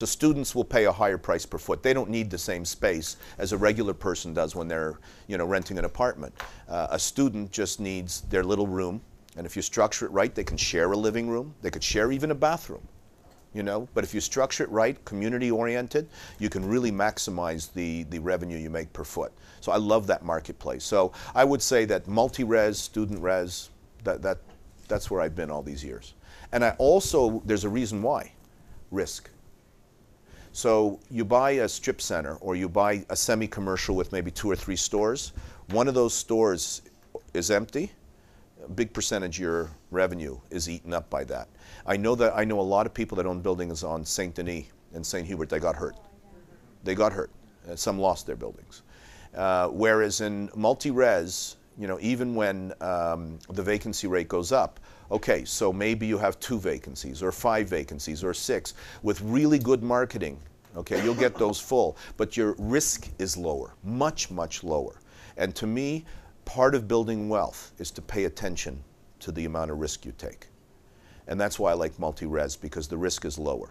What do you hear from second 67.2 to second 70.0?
wealth is to pay attention to the amount of